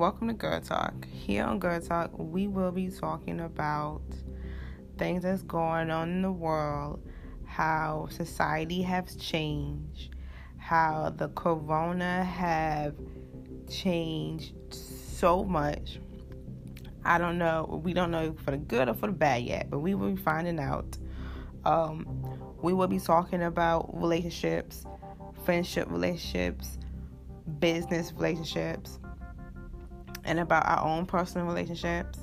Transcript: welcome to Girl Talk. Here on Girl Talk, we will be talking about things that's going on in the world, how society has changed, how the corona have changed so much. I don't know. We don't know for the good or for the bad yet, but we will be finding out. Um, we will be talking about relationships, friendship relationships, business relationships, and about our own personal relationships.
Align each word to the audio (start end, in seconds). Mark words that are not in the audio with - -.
welcome 0.00 0.28
to 0.28 0.34
Girl 0.34 0.60
Talk. 0.60 1.06
Here 1.06 1.44
on 1.44 1.58
Girl 1.58 1.78
Talk, 1.80 2.10
we 2.16 2.46
will 2.46 2.72
be 2.72 2.88
talking 2.88 3.40
about 3.40 4.00
things 4.96 5.22
that's 5.22 5.42
going 5.42 5.90
on 5.90 6.08
in 6.08 6.22
the 6.22 6.32
world, 6.32 7.06
how 7.44 8.08
society 8.10 8.80
has 8.82 9.16
changed, 9.16 10.14
how 10.56 11.12
the 11.16 11.28
corona 11.30 12.24
have 12.24 12.94
changed 13.70 14.54
so 14.72 15.44
much. 15.44 15.98
I 17.04 17.18
don't 17.18 17.36
know. 17.36 17.80
We 17.84 17.92
don't 17.92 18.10
know 18.10 18.34
for 18.44 18.52
the 18.52 18.56
good 18.58 18.88
or 18.88 18.94
for 18.94 19.08
the 19.08 19.12
bad 19.12 19.42
yet, 19.42 19.68
but 19.68 19.80
we 19.80 19.94
will 19.94 20.12
be 20.12 20.22
finding 20.22 20.58
out. 20.58 20.96
Um, 21.66 22.06
we 22.62 22.72
will 22.72 22.88
be 22.88 22.98
talking 22.98 23.42
about 23.42 23.90
relationships, 24.00 24.86
friendship 25.44 25.90
relationships, 25.90 26.78
business 27.58 28.12
relationships, 28.14 28.98
and 30.24 30.40
about 30.40 30.66
our 30.66 30.84
own 30.84 31.06
personal 31.06 31.46
relationships. 31.46 32.18